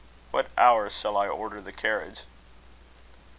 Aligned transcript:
"What 0.31 0.49
hour 0.57 0.89
shall 0.89 1.15
I 1.15 1.27
order 1.27 1.61
the 1.61 1.71
carriage?" 1.71 2.21